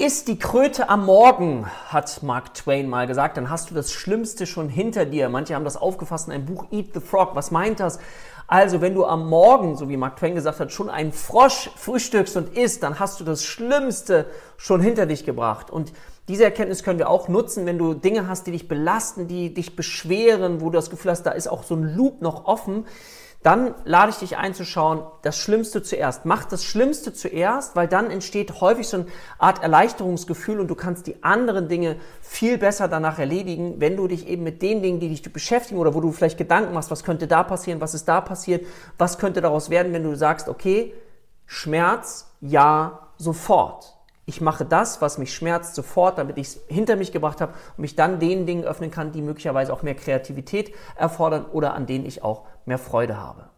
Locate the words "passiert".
38.20-38.66